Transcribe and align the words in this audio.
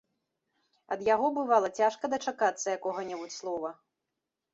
Ад 0.93 1.03
яго, 1.13 1.27
бывала, 1.35 1.69
цяжка 1.79 2.09
дачакацца 2.13 2.67
якога-небудзь 2.77 3.37
слова. 3.43 3.69